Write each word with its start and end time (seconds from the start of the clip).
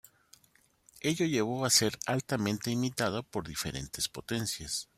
Ello 1.01 1.25
llevó 1.27 1.63
a 1.63 1.69
ser 1.69 1.99
altamente 2.07 2.71
imitado 2.71 3.21
por 3.21 3.47
diferentes 3.47 4.09
potencias. 4.09 4.89